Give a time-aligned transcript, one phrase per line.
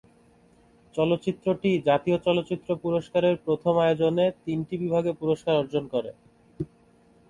[0.95, 6.11] চলচ্চিত্রটি জাতীয় চলচ্চিত্র পুরস্কারের প্রথম আয়োজনে তিনটি বিভাগে পুরস্কার অর্জন করে।